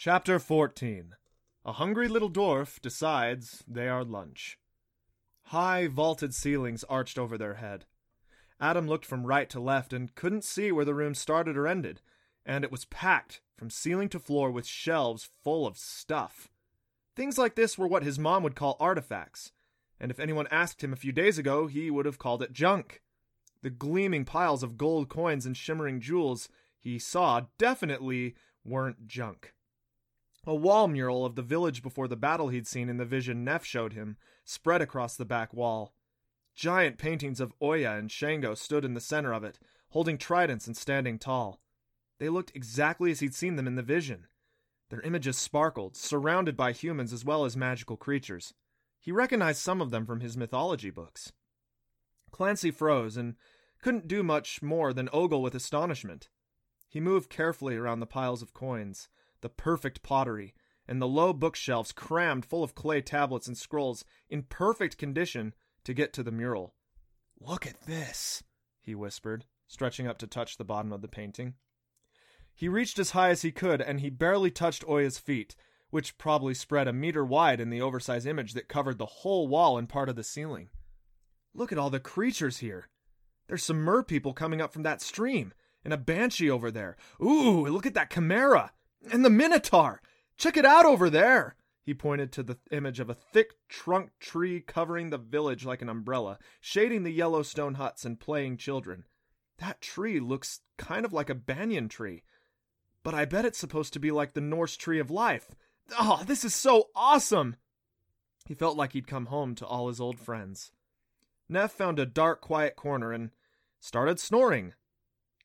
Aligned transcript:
Chapter 0.00 0.38
14 0.38 1.16
A 1.64 1.72
hungry 1.72 2.06
little 2.06 2.30
dwarf 2.30 2.80
decides 2.80 3.64
they 3.66 3.88
are 3.88 4.04
lunch. 4.04 4.56
High, 5.46 5.88
vaulted 5.88 6.32
ceilings 6.32 6.84
arched 6.84 7.18
over 7.18 7.36
their 7.36 7.54
head. 7.54 7.84
Adam 8.60 8.86
looked 8.86 9.04
from 9.04 9.26
right 9.26 9.50
to 9.50 9.58
left 9.58 9.92
and 9.92 10.14
couldn't 10.14 10.44
see 10.44 10.70
where 10.70 10.84
the 10.84 10.94
room 10.94 11.16
started 11.16 11.56
or 11.56 11.66
ended, 11.66 12.00
and 12.46 12.62
it 12.62 12.70
was 12.70 12.84
packed 12.84 13.40
from 13.56 13.70
ceiling 13.70 14.08
to 14.10 14.20
floor 14.20 14.52
with 14.52 14.68
shelves 14.68 15.30
full 15.42 15.66
of 15.66 15.76
stuff. 15.76 16.48
Things 17.16 17.36
like 17.36 17.56
this 17.56 17.76
were 17.76 17.88
what 17.88 18.04
his 18.04 18.20
mom 18.20 18.44
would 18.44 18.54
call 18.54 18.76
artifacts, 18.78 19.50
and 19.98 20.12
if 20.12 20.20
anyone 20.20 20.46
asked 20.52 20.84
him 20.84 20.92
a 20.92 20.96
few 20.96 21.10
days 21.10 21.38
ago, 21.38 21.66
he 21.66 21.90
would 21.90 22.06
have 22.06 22.20
called 22.20 22.40
it 22.40 22.52
junk. 22.52 23.02
The 23.62 23.70
gleaming 23.70 24.24
piles 24.24 24.62
of 24.62 24.78
gold 24.78 25.08
coins 25.08 25.44
and 25.44 25.56
shimmering 25.56 26.00
jewels 26.00 26.48
he 26.78 27.00
saw 27.00 27.46
definitely 27.58 28.36
weren't 28.64 29.08
junk. 29.08 29.54
A 30.46 30.54
wall 30.54 30.88
mural 30.88 31.24
of 31.24 31.34
the 31.34 31.42
village 31.42 31.82
before 31.82 32.08
the 32.08 32.16
battle 32.16 32.48
he'd 32.48 32.66
seen 32.66 32.88
in 32.88 32.96
the 32.96 33.04
vision 33.04 33.44
Nef 33.44 33.64
showed 33.64 33.92
him 33.92 34.16
spread 34.44 34.80
across 34.80 35.16
the 35.16 35.24
back 35.24 35.52
wall. 35.52 35.94
Giant 36.54 36.98
paintings 36.98 37.40
of 37.40 37.52
Oya 37.62 37.92
and 37.96 38.10
Shango 38.10 38.54
stood 38.54 38.84
in 38.84 38.94
the 38.94 39.00
center 39.00 39.32
of 39.32 39.44
it, 39.44 39.58
holding 39.90 40.18
tridents 40.18 40.66
and 40.66 40.76
standing 40.76 41.18
tall. 41.18 41.60
They 42.18 42.28
looked 42.28 42.52
exactly 42.54 43.10
as 43.10 43.20
he'd 43.20 43.34
seen 43.34 43.56
them 43.56 43.66
in 43.66 43.76
the 43.76 43.82
vision. 43.82 44.26
Their 44.90 45.00
images 45.02 45.36
sparkled, 45.36 45.96
surrounded 45.96 46.56
by 46.56 46.72
humans 46.72 47.12
as 47.12 47.24
well 47.24 47.44
as 47.44 47.56
magical 47.56 47.96
creatures. 47.96 48.54
He 48.98 49.12
recognized 49.12 49.60
some 49.60 49.80
of 49.80 49.90
them 49.90 50.06
from 50.06 50.20
his 50.20 50.36
mythology 50.36 50.90
books. 50.90 51.32
Clancy 52.30 52.70
froze 52.70 53.16
and 53.16 53.36
couldn't 53.82 54.08
do 54.08 54.22
much 54.22 54.62
more 54.62 54.92
than 54.92 55.08
ogle 55.12 55.42
with 55.42 55.54
astonishment. 55.54 56.28
He 56.88 57.00
moved 57.00 57.30
carefully 57.30 57.76
around 57.76 58.00
the 58.00 58.06
piles 58.06 58.42
of 58.42 58.54
coins, 58.54 59.08
the 59.40 59.48
perfect 59.48 60.02
pottery, 60.02 60.54
and 60.86 61.00
the 61.00 61.08
low 61.08 61.32
bookshelves 61.32 61.92
crammed 61.92 62.46
full 62.46 62.64
of 62.64 62.74
clay 62.74 63.00
tablets 63.00 63.46
and 63.46 63.56
scrolls 63.56 64.04
in 64.28 64.42
perfect 64.42 64.96
condition 64.96 65.54
to 65.84 65.94
get 65.94 66.12
to 66.14 66.22
the 66.22 66.32
mural. 66.32 66.74
Look 67.40 67.66
at 67.66 67.82
this, 67.82 68.42
he 68.80 68.94
whispered, 68.94 69.44
stretching 69.66 70.06
up 70.06 70.18
to 70.18 70.26
touch 70.26 70.56
the 70.56 70.64
bottom 70.64 70.92
of 70.92 71.02
the 71.02 71.08
painting. 71.08 71.54
He 72.54 72.68
reached 72.68 72.98
as 72.98 73.10
high 73.12 73.30
as 73.30 73.42
he 73.42 73.52
could, 73.52 73.80
and 73.80 74.00
he 74.00 74.10
barely 74.10 74.50
touched 74.50 74.88
Oya's 74.88 75.18
feet, 75.18 75.54
which 75.90 76.18
probably 76.18 76.54
spread 76.54 76.88
a 76.88 76.92
meter 76.92 77.24
wide 77.24 77.60
in 77.60 77.70
the 77.70 77.80
oversized 77.80 78.26
image 78.26 78.54
that 78.54 78.68
covered 78.68 78.98
the 78.98 79.06
whole 79.06 79.46
wall 79.46 79.78
and 79.78 79.88
part 79.88 80.08
of 80.08 80.16
the 80.16 80.24
ceiling. 80.24 80.70
Look 81.54 81.70
at 81.70 81.78
all 81.78 81.90
the 81.90 82.00
creatures 82.00 82.58
here. 82.58 82.88
There's 83.46 83.62
some 83.62 83.80
mer 83.80 84.02
people 84.02 84.32
coming 84.32 84.60
up 84.60 84.72
from 84.72 84.82
that 84.82 85.00
stream, 85.00 85.52
and 85.84 85.94
a 85.94 85.96
banshee 85.96 86.50
over 86.50 86.70
there. 86.70 86.96
Ooh, 87.22 87.66
look 87.66 87.86
at 87.86 87.94
that 87.94 88.10
chimera! 88.10 88.72
And 89.10 89.24
the 89.24 89.30
minotaur! 89.30 90.02
Check 90.36 90.56
it 90.56 90.64
out 90.64 90.84
over 90.84 91.08
there! 91.08 91.56
He 91.82 91.94
pointed 91.94 92.32
to 92.32 92.42
the 92.42 92.58
image 92.70 93.00
of 93.00 93.08
a 93.08 93.14
thick 93.14 93.52
trunk 93.68 94.10
tree 94.20 94.60
covering 94.60 95.10
the 95.10 95.18
village 95.18 95.64
like 95.64 95.80
an 95.80 95.88
umbrella, 95.88 96.38
shading 96.60 97.02
the 97.02 97.10
yellow 97.10 97.42
stone 97.42 97.74
huts 97.74 98.04
and 98.04 98.20
playing 98.20 98.58
children. 98.58 99.04
That 99.58 99.80
tree 99.80 100.20
looks 100.20 100.60
kind 100.76 101.04
of 101.04 101.12
like 101.12 101.30
a 101.30 101.34
banyan 101.34 101.88
tree. 101.88 102.24
But 103.02 103.14
I 103.14 103.24
bet 103.24 103.44
it's 103.44 103.58
supposed 103.58 103.94
to 103.94 103.98
be 103.98 104.10
like 104.10 104.34
the 104.34 104.40
Norse 104.40 104.76
tree 104.76 104.98
of 104.98 105.10
life. 105.10 105.54
Oh, 105.98 106.22
this 106.26 106.44
is 106.44 106.54
so 106.54 106.90
awesome! 106.94 107.56
He 108.46 108.54
felt 108.54 108.76
like 108.76 108.92
he'd 108.92 109.06
come 109.06 109.26
home 109.26 109.54
to 109.54 109.66
all 109.66 109.88
his 109.88 110.00
old 110.00 110.18
friends. 110.18 110.72
Nef 111.48 111.72
found 111.72 111.98
a 111.98 112.04
dark, 112.06 112.42
quiet 112.42 112.76
corner 112.76 113.12
and 113.12 113.30
started 113.80 114.20
snoring. 114.20 114.74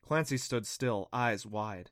Clancy 0.06 0.36
stood 0.36 0.66
still, 0.66 1.08
eyes 1.12 1.46
wide. 1.46 1.90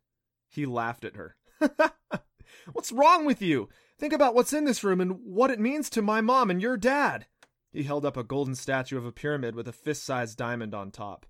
He 0.49 0.67
laughed 0.67 1.05
at 1.05 1.17
her. 1.17 1.37
what's 2.73 2.93
wrong 2.93 3.25
with 3.25 3.43
you? 3.43 3.69
Think 3.99 4.13
about 4.13 4.35
what's 4.35 4.53
in 4.53 4.65
this 4.65 4.83
room 4.83 5.01
and 5.01 5.19
what 5.25 5.51
it 5.51 5.61
means 5.61 5.89
to 5.91 6.03
my 6.03 6.21
mom 6.21 6.51
and 6.51 6.61
your 6.61 6.77
dad. 6.77 7.27
He 7.73 7.85
held 7.85 8.05
up 8.05 8.17
a 8.17 8.25
golden 8.25 8.55
statue 8.55 8.99
of 8.99 9.07
a 9.07 9.13
pyramid 9.13 9.55
with 9.55 9.69
a 9.69 9.73
fist 9.73 10.05
sized 10.05 10.37
diamond 10.37 10.75
on 10.75 10.91
top. 10.91 11.27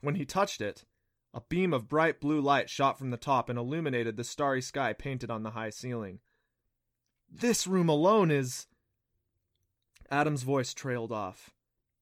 When 0.00 0.16
he 0.16 0.24
touched 0.24 0.60
it, 0.60 0.84
a 1.32 1.40
beam 1.40 1.72
of 1.72 1.88
bright 1.88 2.20
blue 2.20 2.40
light 2.40 2.68
shot 2.68 2.98
from 2.98 3.10
the 3.10 3.16
top 3.16 3.48
and 3.48 3.58
illuminated 3.58 4.16
the 4.16 4.24
starry 4.24 4.62
sky 4.62 4.92
painted 4.92 5.30
on 5.30 5.42
the 5.42 5.50
high 5.50 5.70
ceiling. 5.70 6.20
This 7.30 7.66
room 7.66 7.88
alone 7.88 8.30
is. 8.30 8.66
Adam's 10.10 10.42
voice 10.42 10.72
trailed 10.72 11.12
off. 11.12 11.50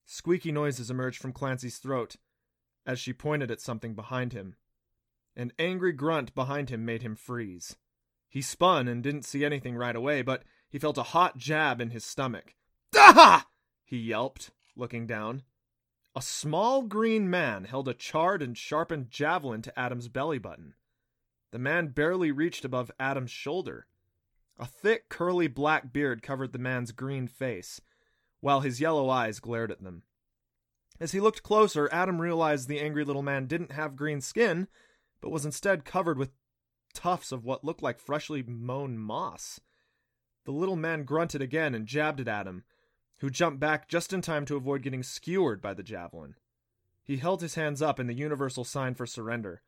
Squeaky 0.04 0.52
noises 0.52 0.90
emerged 0.90 1.20
from 1.20 1.32
Clancy's 1.32 1.78
throat 1.78 2.16
as 2.86 3.00
she 3.00 3.12
pointed 3.12 3.50
at 3.50 3.60
something 3.60 3.94
behind 3.94 4.32
him. 4.32 4.54
An 5.36 5.52
angry 5.58 5.92
grunt 5.92 6.34
behind 6.34 6.70
him 6.70 6.84
made 6.84 7.02
him 7.02 7.14
freeze. 7.14 7.76
He 8.28 8.40
spun 8.40 8.88
and 8.88 9.02
didn't 9.02 9.26
see 9.26 9.44
anything 9.44 9.76
right 9.76 9.94
away, 9.94 10.22
but 10.22 10.44
he 10.68 10.78
felt 10.78 10.98
a 10.98 11.02
hot 11.02 11.36
jab 11.36 11.80
in 11.80 11.90
his 11.90 12.04
stomach. 12.04 12.54
Ah! 12.96 13.46
he 13.84 13.98
yelped, 13.98 14.50
looking 14.74 15.06
down. 15.06 15.42
A 16.14 16.22
small 16.22 16.82
green 16.82 17.28
man 17.28 17.64
held 17.64 17.88
a 17.88 17.94
charred 17.94 18.40
and 18.40 18.56
sharpened 18.56 19.10
javelin 19.10 19.60
to 19.62 19.78
Adam's 19.78 20.08
belly 20.08 20.38
button. 20.38 20.74
The 21.50 21.58
man 21.58 21.88
barely 21.88 22.32
reached 22.32 22.64
above 22.64 22.90
Adam's 22.98 23.30
shoulder. 23.30 23.86
A 24.58 24.64
thick, 24.64 25.10
curly 25.10 25.46
black 25.46 25.92
beard 25.92 26.22
covered 26.22 26.52
the 26.52 26.58
man's 26.58 26.92
green 26.92 27.28
face, 27.28 27.82
while 28.40 28.60
his 28.60 28.80
yellow 28.80 29.10
eyes 29.10 29.38
glared 29.38 29.70
at 29.70 29.82
them. 29.82 30.04
As 30.98 31.12
he 31.12 31.20
looked 31.20 31.42
closer, 31.42 31.90
Adam 31.92 32.20
realized 32.20 32.68
the 32.68 32.80
angry 32.80 33.04
little 33.04 33.22
man 33.22 33.46
didn't 33.46 33.72
have 33.72 33.96
green 33.96 34.22
skin, 34.22 34.68
but 35.20 35.30
was 35.30 35.44
instead 35.44 35.84
covered 35.84 36.18
with 36.18 36.32
tufts 36.94 37.32
of 37.32 37.44
what 37.44 37.64
looked 37.64 37.82
like 37.82 37.98
freshly 37.98 38.42
mown 38.42 38.98
moss. 38.98 39.60
The 40.44 40.52
little 40.52 40.76
man 40.76 41.04
grunted 41.04 41.42
again 41.42 41.74
and 41.74 41.86
jabbed 41.86 42.20
it 42.20 42.28
at 42.28 42.40
Adam, 42.40 42.64
who 43.18 43.30
jumped 43.30 43.60
back 43.60 43.88
just 43.88 44.12
in 44.12 44.20
time 44.22 44.44
to 44.46 44.56
avoid 44.56 44.82
getting 44.82 45.02
skewered 45.02 45.60
by 45.60 45.74
the 45.74 45.82
javelin. 45.82 46.36
He 47.02 47.16
held 47.18 47.40
his 47.40 47.54
hands 47.54 47.82
up 47.82 48.00
in 48.00 48.06
the 48.06 48.14
universal 48.14 48.64
sign 48.64 48.94
for 48.94 49.06
surrender, 49.06 49.62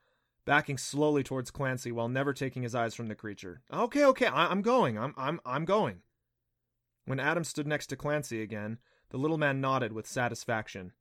backing 0.45 0.79
slowly 0.79 1.23
towards 1.23 1.51
Clancy 1.51 1.93
while 1.93 2.09
never 2.09 2.33
taking 2.33 2.63
his 2.63 2.75
eyes 2.75 2.95
from 2.95 3.07
the 3.07 3.15
creature. 3.15 3.63
Okay, 3.73 4.05
okay, 4.05 4.27
I- 4.27 4.51
am 4.51 4.63
going. 4.63 4.99
I'm 4.99 5.15
I'm 5.17 5.41
I'm 5.45 5.65
going. 5.65 6.03
When 7.05 7.21
Adam 7.21 7.45
stood 7.45 7.67
next 7.67 7.87
to 7.89 7.97
Clancy 7.97 8.43
again, 8.43 8.79
the 9.11 9.19
little 9.19 9.39
man 9.39 9.61
nodded 9.61 9.93
with 9.93 10.07
satisfaction. 10.07 10.93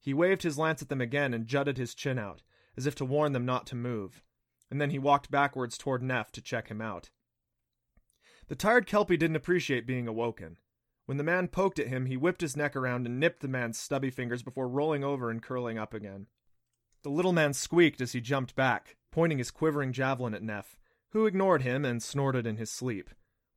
He 0.00 0.12
waved 0.14 0.42
his 0.42 0.58
lance 0.58 0.82
at 0.82 0.88
them 0.88 1.00
again 1.00 1.32
and 1.32 1.46
jutted 1.46 1.78
his 1.78 1.94
chin 1.94 2.18
out, 2.18 2.42
as 2.76 2.86
if 2.86 2.94
to 2.96 3.04
warn 3.04 3.32
them 3.32 3.44
not 3.44 3.66
to 3.68 3.74
move, 3.74 4.22
and 4.70 4.80
then 4.80 4.90
he 4.90 4.98
walked 4.98 5.30
backwards 5.30 5.76
toward 5.76 6.02
Nef 6.02 6.32
to 6.32 6.40
check 6.40 6.68
him 6.68 6.80
out. 6.80 7.10
The 8.48 8.56
tired 8.56 8.86
Kelpie 8.86 9.16
didn't 9.16 9.36
appreciate 9.36 9.86
being 9.86 10.08
awoken. 10.08 10.58
When 11.06 11.16
the 11.16 11.24
man 11.24 11.48
poked 11.48 11.78
at 11.78 11.88
him, 11.88 12.06
he 12.06 12.16
whipped 12.16 12.40
his 12.40 12.56
neck 12.56 12.76
around 12.76 13.06
and 13.06 13.18
nipped 13.18 13.40
the 13.40 13.48
man's 13.48 13.78
stubby 13.78 14.10
fingers 14.10 14.42
before 14.42 14.68
rolling 14.68 15.02
over 15.04 15.30
and 15.30 15.42
curling 15.42 15.78
up 15.78 15.94
again. 15.94 16.26
The 17.02 17.10
little 17.10 17.32
man 17.32 17.52
squeaked 17.52 18.00
as 18.00 18.12
he 18.12 18.20
jumped 18.20 18.54
back, 18.54 18.96
pointing 19.10 19.38
his 19.38 19.50
quivering 19.50 19.92
javelin 19.92 20.34
at 20.34 20.42
Nef, 20.42 20.76
who 21.10 21.26
ignored 21.26 21.62
him 21.62 21.84
and 21.84 22.02
snorted 22.02 22.46
in 22.46 22.56
his 22.56 22.70
sleep. 22.70 23.10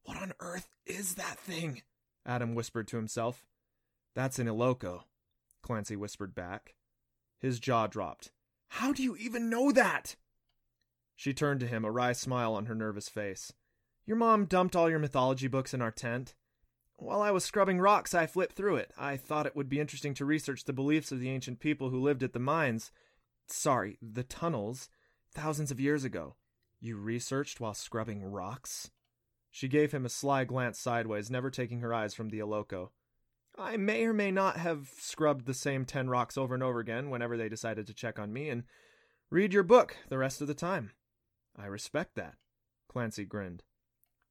What 0.04 0.18
on 0.18 0.34
earth 0.40 0.70
is 0.86 1.16
that 1.16 1.38
thing? 1.40 1.84
Adam 2.26 2.56
whispered 2.56 2.88
to 2.90 2.98
himself. 2.98 3.46
That's 4.16 4.40
an 4.40 4.48
Eloko, 4.48 5.04
Clancy 5.62 5.96
whispered 5.96 6.34
back. 6.34 6.76
His 7.40 7.60
jaw 7.60 7.88
dropped. 7.88 8.32
How 8.68 8.94
do 8.94 9.04
you 9.04 9.16
even 9.16 9.50
know 9.50 9.72
that? 9.72 10.16
She 11.16 11.34
turned 11.34 11.60
to 11.62 11.68
him, 11.68 11.86
a 11.86 11.92
wry 11.92 12.14
smile 12.14 12.54
on 12.54 12.66
her 12.66 12.76
nervous 12.76 13.10
face. 13.10 13.54
Your 14.06 14.18
mom 14.18 14.46
dumped 14.46 14.76
all 14.76 14.90
your 14.90 15.00
mythology 15.00 15.48
books 15.48 15.74
in 15.74 15.82
our 15.82 15.92
tent. 15.92 16.36
While 16.98 17.22
I 17.22 17.32
was 17.32 17.44
scrubbing 17.44 17.80
rocks, 17.80 18.14
I 18.14 18.28
flipped 18.28 18.56
through 18.56 18.78
it. 18.78 18.92
I 18.98 19.18
thought 19.18 19.46
it 19.46 19.56
would 19.56 19.70
be 19.70 19.80
interesting 19.80 20.14
to 20.16 20.26
research 20.26 20.64
the 20.64 20.74
beliefs 20.74 21.12
of 21.12 21.20
the 21.20 21.30
ancient 21.30 21.60
people 21.60 21.90
who 21.90 22.00
lived 22.00 22.24
at 22.24 22.34
the 22.34 22.40
mines. 22.40 22.92
Sorry, 23.48 23.98
the 24.02 24.24
tunnels, 24.24 24.90
thousands 25.34 25.72
of 25.72 25.80
years 25.80 26.04
ago. 26.04 26.36
You 26.80 26.98
researched 26.98 27.60
while 27.60 27.74
scrubbing 27.74 28.24
rocks? 28.24 28.92
She 29.52 29.68
gave 29.68 29.92
him 29.92 30.06
a 30.06 30.10
sly 30.10 30.44
glance 30.44 30.78
sideways, 30.78 31.32
never 31.32 31.50
taking 31.50 31.80
her 31.80 31.94
eyes 31.94 32.14
from 32.14 32.30
the 32.30 32.40
Eloko. 32.40 32.90
I 33.58 33.78
may 33.78 34.06
or 34.06 34.14
may 34.14 34.32
not 34.32 34.58
have 34.58 34.90
scrubbed 34.98 35.46
the 35.46 35.54
same 35.54 35.86
ten 35.86 36.10
rocks 36.10 36.38
over 36.38 36.54
and 36.54 36.64
over 36.64 36.80
again 36.80 37.10
whenever 37.10 37.38
they 37.38 37.50
decided 37.50 37.88
to 37.88 37.94
check 37.94 38.20
on 38.20 38.34
me, 38.34 38.50
and 38.50 38.64
read 39.30 39.54
your 39.54 39.64
book 39.64 39.96
the 40.10 40.18
rest 40.18 40.42
of 40.42 40.48
the 40.48 40.54
time. 40.54 40.92
I 41.58 41.66
respect 41.66 42.16
that. 42.16 42.36
Clancy 42.90 43.26
grinned. 43.26 43.64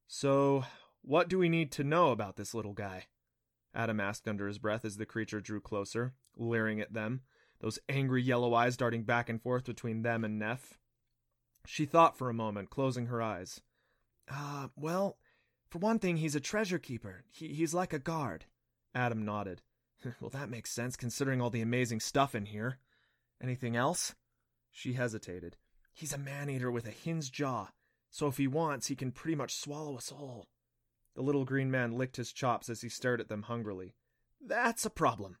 So, 0.07 0.63
what 1.01 1.27
do 1.27 1.39
we 1.39 1.49
need 1.49 1.71
to 1.73 1.83
know 1.83 2.11
about 2.11 2.35
this 2.35 2.53
little 2.53 2.73
guy? 2.73 3.07
Adam 3.73 3.99
asked 3.99 4.27
under 4.27 4.47
his 4.47 4.59
breath 4.59 4.85
as 4.85 4.97
the 4.97 5.05
creature 5.05 5.41
drew 5.41 5.59
closer, 5.59 6.13
leering 6.37 6.79
at 6.79 6.93
them, 6.93 7.21
those 7.59 7.79
angry 7.89 8.21
yellow 8.21 8.53
eyes 8.53 8.77
darting 8.77 9.03
back 9.03 9.27
and 9.27 9.41
forth 9.41 9.65
between 9.65 10.03
them 10.03 10.23
and 10.23 10.37
Nef. 10.37 10.77
She 11.65 11.85
thought 11.85 12.17
for 12.17 12.29
a 12.29 12.33
moment, 12.33 12.69
closing 12.69 13.07
her 13.07 13.21
eyes. 13.21 13.61
Ah, 14.29 14.65
uh, 14.65 14.67
well, 14.75 15.17
for 15.69 15.79
one 15.79 15.99
thing, 15.99 16.17
he's 16.17 16.35
a 16.35 16.39
treasure 16.39 16.79
keeper. 16.79 17.25
He, 17.31 17.49
he's 17.49 17.73
like 17.73 17.91
a 17.91 17.99
guard. 17.99 18.45
Adam 18.95 19.25
nodded. 19.25 19.61
well, 20.19 20.29
that 20.31 20.49
makes 20.49 20.71
sense 20.71 20.95
considering 20.95 21.41
all 21.41 21.49
the 21.49 21.61
amazing 21.61 21.99
stuff 21.99 22.33
in 22.33 22.45
here. 22.45 22.79
Anything 23.43 23.75
else? 23.75 24.15
She 24.71 24.93
hesitated. 24.93 25.57
He's 25.93 26.13
a 26.13 26.17
man 26.17 26.49
eater 26.49 26.71
with 26.71 26.87
a 26.87 26.91
hinged 26.91 27.33
jaw. 27.33 27.69
So 28.09 28.27
if 28.27 28.37
he 28.37 28.47
wants, 28.47 28.87
he 28.87 28.95
can 28.95 29.11
pretty 29.11 29.35
much 29.35 29.55
swallow 29.55 29.97
us 29.97 30.11
all. 30.11 30.47
The 31.15 31.21
little 31.21 31.45
green 31.45 31.69
man 31.69 31.97
licked 31.97 32.17
his 32.17 32.33
chops 32.33 32.69
as 32.69 32.81
he 32.81 32.89
stared 32.89 33.21
at 33.21 33.29
them 33.29 33.43
hungrily. 33.43 33.95
That's 34.45 34.85
a 34.85 34.89
problem, 34.89 35.37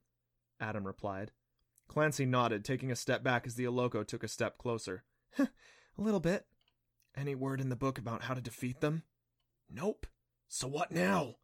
Adam 0.59 0.85
replied. 0.85 1.31
Clancy 1.87 2.25
nodded, 2.25 2.65
taking 2.65 2.91
a 2.91 2.95
step 2.95 3.23
back 3.23 3.45
as 3.45 3.55
the 3.55 3.65
Eloko 3.65 4.05
took 4.05 4.23
a 4.23 4.27
step 4.27 4.57
closer. 4.57 5.03
a 5.39 5.47
little 5.97 6.19
bit. 6.19 6.45
Any 7.15 7.35
word 7.35 7.61
in 7.61 7.69
the 7.69 7.75
book 7.75 7.97
about 7.97 8.23
how 8.23 8.33
to 8.33 8.41
defeat 8.41 8.81
them? 8.81 9.03
Nope. 9.69 10.07
So 10.47 10.67
what 10.67 10.91
now? 10.91 11.35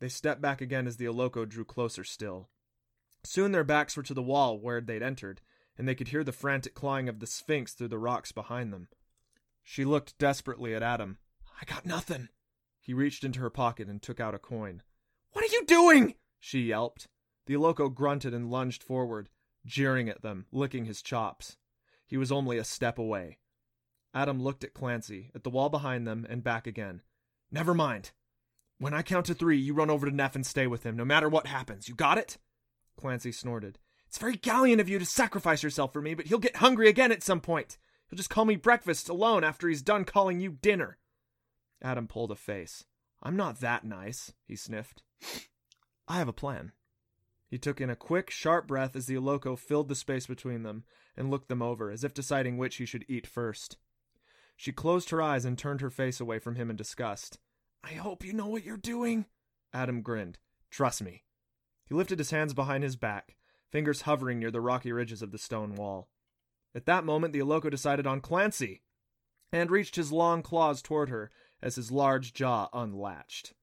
They 0.00 0.08
stepped 0.08 0.40
back 0.40 0.60
again 0.60 0.86
as 0.86 0.96
the 0.96 1.06
Eloko 1.06 1.48
drew 1.48 1.64
closer 1.64 2.04
still. 2.04 2.50
Soon 3.24 3.52
their 3.52 3.64
backs 3.64 3.96
were 3.96 4.02
to 4.02 4.14
the 4.14 4.22
wall 4.22 4.58
where 4.58 4.80
they'd 4.80 5.02
entered, 5.02 5.40
and 5.78 5.88
they 5.88 5.94
could 5.94 6.08
hear 6.08 6.22
the 6.22 6.32
frantic 6.32 6.74
clawing 6.74 7.08
of 7.08 7.20
the 7.20 7.26
Sphinx 7.26 7.72
through 7.72 7.88
the 7.88 7.98
rocks 7.98 8.32
behind 8.32 8.72
them. 8.72 8.88
She 9.62 9.84
looked 9.84 10.18
desperately 10.18 10.74
at 10.74 10.82
Adam. 10.82 11.18
I 11.60 11.64
got 11.64 11.86
nothing. 11.86 12.28
He 12.80 12.94
reached 12.94 13.24
into 13.24 13.40
her 13.40 13.50
pocket 13.50 13.88
and 13.88 14.00
took 14.00 14.20
out 14.20 14.34
a 14.34 14.38
coin. 14.38 14.82
What 15.32 15.44
are 15.44 15.52
you 15.52 15.64
doing? 15.64 16.14
she 16.38 16.60
yelped. 16.60 17.08
The 17.46 17.54
Eloko 17.54 17.92
grunted 17.92 18.32
and 18.32 18.50
lunged 18.50 18.82
forward, 18.82 19.28
jeering 19.64 20.08
at 20.08 20.22
them, 20.22 20.46
licking 20.52 20.84
his 20.84 21.02
chops. 21.02 21.56
He 22.06 22.16
was 22.16 22.30
only 22.30 22.58
a 22.58 22.64
step 22.64 22.98
away. 22.98 23.38
Adam 24.14 24.40
looked 24.40 24.62
at 24.62 24.72
Clancy, 24.72 25.30
at 25.34 25.42
the 25.42 25.50
wall 25.50 25.68
behind 25.68 26.06
them, 26.06 26.26
and 26.30 26.44
back 26.44 26.66
again. 26.66 27.02
Never 27.50 27.74
mind. 27.74 28.12
When 28.78 28.92
I 28.94 29.02
count 29.02 29.26
to 29.26 29.34
three, 29.34 29.58
you 29.58 29.74
run 29.74 29.90
over 29.90 30.06
to 30.06 30.14
Nef 30.14 30.34
and 30.34 30.44
stay 30.44 30.66
with 30.66 30.84
him, 30.84 30.96
no 30.96 31.04
matter 31.04 31.28
what 31.28 31.46
happens. 31.46 31.88
You 31.88 31.94
got 31.94 32.18
it? 32.18 32.36
Clancy 32.98 33.32
snorted. 33.32 33.78
It's 34.06 34.18
very 34.18 34.36
gallant 34.36 34.80
of 34.80 34.88
you 34.88 34.98
to 34.98 35.06
sacrifice 35.06 35.62
yourself 35.62 35.92
for 35.92 36.02
me, 36.02 36.14
but 36.14 36.26
he'll 36.26 36.38
get 36.38 36.56
hungry 36.56 36.88
again 36.88 37.12
at 37.12 37.22
some 37.22 37.40
point. 37.40 37.78
He'll 38.08 38.16
just 38.16 38.30
call 38.30 38.44
me 38.44 38.56
breakfast 38.56 39.08
alone 39.08 39.44
after 39.44 39.68
he's 39.68 39.82
done 39.82 40.04
calling 40.04 40.40
you 40.40 40.50
dinner. 40.50 40.98
Adam 41.82 42.06
pulled 42.06 42.30
a 42.30 42.36
face. 42.36 42.84
I'm 43.22 43.36
not 43.36 43.60
that 43.60 43.84
nice, 43.84 44.32
he 44.46 44.56
sniffed. 44.56 45.02
I 46.06 46.18
have 46.18 46.28
a 46.28 46.32
plan. 46.32 46.72
He 47.48 47.58
took 47.58 47.80
in 47.80 47.90
a 47.90 47.96
quick, 47.96 48.30
sharp 48.30 48.66
breath 48.66 48.94
as 48.94 49.06
the 49.06 49.14
Eloko 49.14 49.58
filled 49.58 49.88
the 49.88 49.94
space 49.94 50.26
between 50.26 50.62
them 50.62 50.84
and 51.16 51.30
looked 51.30 51.48
them 51.48 51.62
over, 51.62 51.90
as 51.90 52.04
if 52.04 52.14
deciding 52.14 52.58
which 52.58 52.76
he 52.76 52.86
should 52.86 53.04
eat 53.08 53.26
first. 53.26 53.76
She 54.56 54.72
closed 54.72 55.10
her 55.10 55.22
eyes 55.22 55.44
and 55.44 55.58
turned 55.58 55.80
her 55.80 55.90
face 55.90 56.20
away 56.20 56.38
from 56.38 56.56
him 56.56 56.70
in 56.70 56.76
disgust. 56.76 57.38
I 57.88 57.94
hope 57.94 58.24
you 58.24 58.32
know 58.32 58.48
what 58.48 58.64
you're 58.64 58.76
doing. 58.76 59.26
Adam 59.72 60.02
grinned. 60.02 60.38
Trust 60.72 61.02
me. 61.02 61.22
He 61.84 61.94
lifted 61.94 62.18
his 62.18 62.32
hands 62.32 62.52
behind 62.52 62.82
his 62.82 62.96
back, 62.96 63.36
fingers 63.70 64.02
hovering 64.02 64.40
near 64.40 64.50
the 64.50 64.60
rocky 64.60 64.90
ridges 64.90 65.22
of 65.22 65.30
the 65.30 65.38
stone 65.38 65.76
wall. 65.76 66.08
At 66.74 66.86
that 66.86 67.04
moment, 67.04 67.32
the 67.32 67.38
Eloko 67.38 67.70
decided 67.70 68.04
on 68.04 68.20
Clancy 68.20 68.82
and 69.52 69.70
reached 69.70 69.94
his 69.94 70.10
long 70.10 70.42
claws 70.42 70.82
toward 70.82 71.10
her 71.10 71.30
as 71.62 71.76
his 71.76 71.92
large 71.92 72.34
jaw 72.34 72.68
unlatched. 72.72 73.54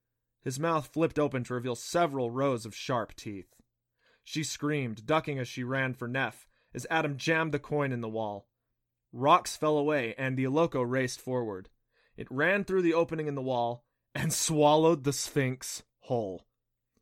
His 0.41 0.57
mouth 0.57 0.87
flipped 0.87 1.19
open 1.19 1.43
to 1.43 1.53
reveal 1.53 1.75
several 1.75 2.31
rows 2.31 2.65
of 2.65 2.73
sharp 2.73 3.17
teeth. 3.17 3.53
She 4.23 4.45
screamed, 4.45 5.05
ducking 5.05 5.37
as 5.37 5.49
she 5.49 5.65
ran 5.65 5.93
for 5.95 6.07
Nef, 6.07 6.47
as 6.73 6.87
Adam 6.89 7.17
jammed 7.17 7.51
the 7.51 7.59
coin 7.59 7.91
in 7.91 7.99
the 7.99 8.07
wall. 8.07 8.47
Rocks 9.11 9.57
fell 9.57 9.77
away, 9.77 10.15
and 10.17 10.37
the 10.37 10.45
Eloko 10.45 10.81
raced 10.81 11.19
forward. 11.19 11.67
It 12.15 12.31
ran 12.31 12.63
through 12.63 12.83
the 12.83 12.93
opening 12.93 13.27
in 13.27 13.35
the 13.35 13.41
wall, 13.41 13.83
and 14.15 14.33
swallowed 14.33 15.04
the 15.04 15.13
Sphinx 15.13 15.83
whole. 16.01 16.45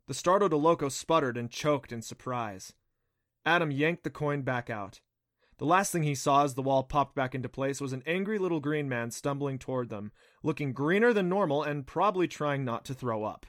The 0.08 0.14
startled 0.14 0.52
Eloko 0.52 0.92
sputtered 0.92 1.38
and 1.38 1.50
choked 1.50 1.92
in 1.92 2.02
surprise. 2.02 2.74
Adam 3.46 3.72
yanked 3.72 4.04
the 4.04 4.10
coin 4.10 4.42
back 4.42 4.70
out. 4.70 5.02
The 5.58 5.66
last 5.66 5.92
thing 5.92 6.04
he 6.04 6.16
saw 6.16 6.44
as 6.44 6.56
the 6.56 6.62
wall 6.62 6.84
popped 6.84 7.16
back 7.16 7.36
into 7.36 7.48
place 7.48 7.80
was 7.80 7.94
an 7.94 8.04
angry 8.08 8.40
little 8.40 8.60
green 8.60 8.90
man 8.90 9.12
stumbling 9.12 9.60
toward 9.60 9.90
them, 9.90 10.12
looking 10.42 10.74
greener 10.74 11.14
than 11.14 11.30
normal 11.30 11.64
and 11.64 11.86
probably 11.86 12.28
trying 12.28 12.66
not 12.66 12.84
to 12.86 12.94
throw 12.94 13.24
up. 13.24 13.46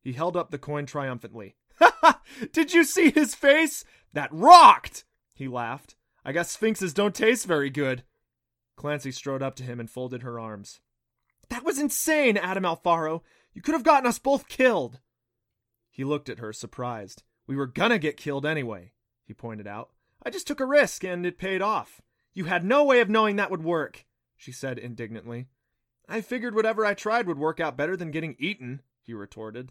He 0.00 0.12
held 0.12 0.36
up 0.36 0.50
the 0.50 0.58
coin 0.58 0.86
triumphantly. 0.86 1.56
Ha 1.80 1.96
ha! 2.00 2.20
Did 2.52 2.72
you 2.72 2.84
see 2.84 3.10
his 3.10 3.34
face? 3.34 3.84
That 4.12 4.28
rocked! 4.32 5.04
He 5.34 5.48
laughed. 5.48 5.96
I 6.24 6.32
guess 6.32 6.50
sphinxes 6.50 6.94
don't 6.94 7.14
taste 7.14 7.46
very 7.46 7.68
good. 7.68 8.04
Clancy 8.76 9.10
strode 9.10 9.42
up 9.42 9.56
to 9.56 9.64
him 9.64 9.80
and 9.80 9.90
folded 9.90 10.22
her 10.22 10.38
arms. 10.38 10.80
That 11.54 11.64
was 11.64 11.78
insane, 11.78 12.36
Adam 12.36 12.64
Alfaro. 12.64 13.20
You 13.52 13.62
could 13.62 13.74
have 13.74 13.84
gotten 13.84 14.08
us 14.08 14.18
both 14.18 14.48
killed. 14.48 14.98
He 15.88 16.02
looked 16.02 16.28
at 16.28 16.40
her, 16.40 16.52
surprised. 16.52 17.22
We 17.46 17.54
were 17.54 17.68
gonna 17.68 18.00
get 18.00 18.16
killed 18.16 18.44
anyway, 18.44 18.90
he 19.24 19.34
pointed 19.34 19.68
out. 19.68 19.90
I 20.24 20.30
just 20.30 20.48
took 20.48 20.58
a 20.58 20.66
risk, 20.66 21.04
and 21.04 21.24
it 21.24 21.38
paid 21.38 21.62
off. 21.62 22.02
You 22.32 22.46
had 22.46 22.64
no 22.64 22.82
way 22.82 22.98
of 22.98 23.08
knowing 23.08 23.36
that 23.36 23.52
would 23.52 23.62
work, 23.62 24.04
she 24.36 24.50
said 24.50 24.80
indignantly. 24.80 25.46
I 26.08 26.22
figured 26.22 26.56
whatever 26.56 26.84
I 26.84 26.92
tried 26.92 27.28
would 27.28 27.38
work 27.38 27.60
out 27.60 27.76
better 27.76 27.96
than 27.96 28.10
getting 28.10 28.34
eaten, 28.40 28.82
he 29.00 29.14
retorted. 29.14 29.70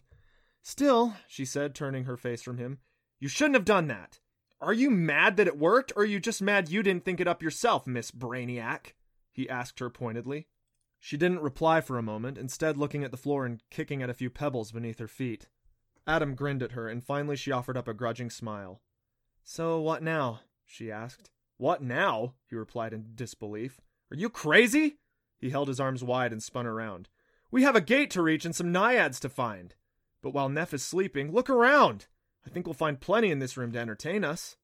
Still, 0.61 1.15
she 1.27 1.43
said, 1.43 1.75
turning 1.75 2.05
her 2.05 2.15
face 2.15 2.41
from 2.41 2.59
him, 2.59 2.77
you 3.19 3.27
shouldn't 3.27 3.55
have 3.55 3.65
done 3.65 3.87
that. 3.87 4.21
Are 4.61 4.71
you 4.71 4.89
mad 4.89 5.35
that 5.35 5.47
it 5.47 5.59
worked, 5.59 5.91
or 5.97 6.03
are 6.03 6.05
you 6.05 6.21
just 6.21 6.41
mad 6.41 6.69
you 6.69 6.81
didn't 6.81 7.03
think 7.03 7.19
it 7.19 7.27
up 7.27 7.43
yourself, 7.43 7.85
Miss 7.85 8.09
Brainiac? 8.09 8.93
he 9.33 9.49
asked 9.49 9.79
her 9.79 9.89
pointedly. 9.89 10.47
She 11.05 11.17
didn't 11.17 11.41
reply 11.41 11.81
for 11.81 11.97
a 11.97 12.01
moment, 12.01 12.37
instead 12.37 12.77
looking 12.77 13.03
at 13.03 13.11
the 13.11 13.17
floor 13.17 13.45
and 13.45 13.61
kicking 13.69 14.01
at 14.01 14.09
a 14.09 14.13
few 14.13 14.29
pebbles 14.29 14.71
beneath 14.71 14.99
her 14.99 15.07
feet. 15.09 15.49
Adam 16.07 16.33
grinned 16.33 16.63
at 16.63 16.71
her, 16.71 16.87
and 16.87 17.03
finally 17.03 17.35
she 17.35 17.51
offered 17.51 17.75
up 17.75 17.89
a 17.89 17.93
grudging 17.93 18.29
smile. 18.29 18.79
So 19.43 19.81
what 19.81 20.01
now? 20.01 20.39
she 20.65 20.89
asked. 20.89 21.29
What 21.57 21.83
now? 21.83 22.35
he 22.49 22.55
replied 22.55 22.93
in 22.93 23.11
disbelief. 23.15 23.81
Are 24.11 24.15
you 24.15 24.29
crazy? 24.29 24.99
He 25.37 25.49
held 25.49 25.67
his 25.67 25.81
arms 25.81 26.05
wide 26.05 26.31
and 26.31 26.41
spun 26.41 26.65
around. 26.65 27.09
We 27.51 27.63
have 27.63 27.75
a 27.75 27.81
gate 27.81 28.09
to 28.11 28.21
reach 28.21 28.45
and 28.45 28.55
some 28.55 28.71
naiads 28.71 29.19
to 29.19 29.29
find. 29.29 29.75
But 30.21 30.33
while 30.33 30.47
Nef 30.47 30.73
is 30.73 30.83
sleeping, 30.83 31.33
look 31.33 31.49
around. 31.49 32.07
I 32.47 32.49
think 32.49 32.65
we'll 32.65 32.75
find 32.75 32.97
plenty 32.97 33.29
in 33.29 33.39
this 33.39 33.57
room 33.57 33.73
to 33.73 33.79
entertain 33.79 34.23
us. 34.23 34.55